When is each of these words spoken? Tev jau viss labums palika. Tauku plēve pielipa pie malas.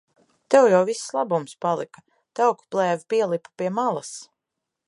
Tev 0.53 0.69
jau 0.75 0.79
viss 0.87 1.03
labums 1.17 1.53
palika. 1.67 2.05
Tauku 2.41 2.67
plēve 2.77 3.07
pielipa 3.15 3.55
pie 3.61 3.73
malas. 3.81 4.15